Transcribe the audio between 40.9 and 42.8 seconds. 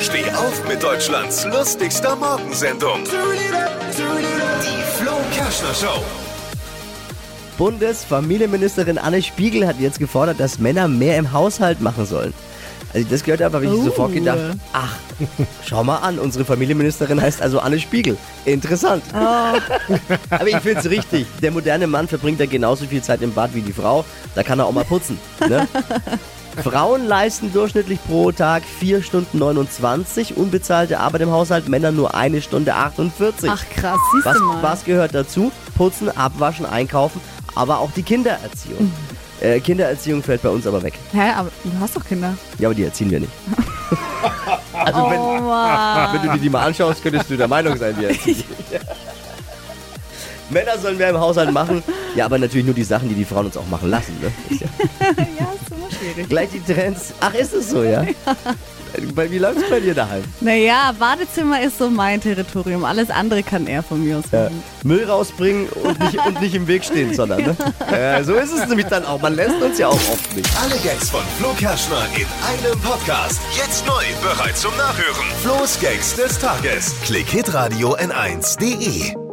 Hä, aber du hast doch Kinder. Ja, aber